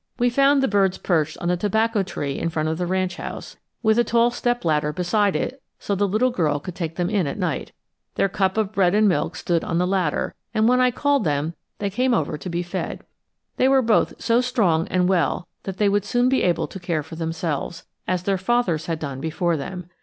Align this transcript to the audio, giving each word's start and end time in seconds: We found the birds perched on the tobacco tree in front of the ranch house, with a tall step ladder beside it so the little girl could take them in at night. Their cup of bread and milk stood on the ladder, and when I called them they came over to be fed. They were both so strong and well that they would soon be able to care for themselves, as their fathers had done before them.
We 0.17 0.31
found 0.31 0.63
the 0.63 0.67
birds 0.67 0.97
perched 0.97 1.37
on 1.37 1.47
the 1.49 1.55
tobacco 1.55 2.01
tree 2.01 2.39
in 2.39 2.49
front 2.49 2.67
of 2.69 2.79
the 2.79 2.87
ranch 2.87 3.17
house, 3.17 3.57
with 3.83 3.99
a 3.99 4.03
tall 4.03 4.31
step 4.31 4.65
ladder 4.65 4.91
beside 4.91 5.35
it 5.35 5.61
so 5.77 5.93
the 5.93 6.07
little 6.07 6.31
girl 6.31 6.59
could 6.59 6.73
take 6.73 6.95
them 6.95 7.07
in 7.07 7.27
at 7.27 7.37
night. 7.37 7.71
Their 8.15 8.27
cup 8.27 8.57
of 8.57 8.71
bread 8.71 8.95
and 8.95 9.07
milk 9.07 9.35
stood 9.35 9.63
on 9.63 9.77
the 9.77 9.85
ladder, 9.85 10.33
and 10.55 10.67
when 10.67 10.81
I 10.81 10.89
called 10.89 11.23
them 11.23 11.53
they 11.77 11.91
came 11.91 12.15
over 12.15 12.35
to 12.35 12.49
be 12.49 12.63
fed. 12.63 13.01
They 13.57 13.67
were 13.67 13.83
both 13.83 14.19
so 14.19 14.41
strong 14.41 14.87
and 14.87 15.07
well 15.07 15.47
that 15.65 15.77
they 15.77 15.87
would 15.87 16.03
soon 16.05 16.29
be 16.29 16.41
able 16.41 16.65
to 16.69 16.79
care 16.79 17.03
for 17.03 17.15
themselves, 17.15 17.85
as 18.07 18.23
their 18.23 18.39
fathers 18.39 18.87
had 18.87 18.97
done 18.97 19.21
before 19.21 19.55
them. 19.55 19.85